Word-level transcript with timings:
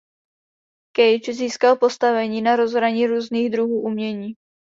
Cage 0.97 1.33
získal 1.33 1.75
postavení 1.75 2.41
na 2.41 2.55
rozhraní 2.55 3.07
různých 3.07 3.49
druhů 3.51 3.81
umění. 3.81 4.33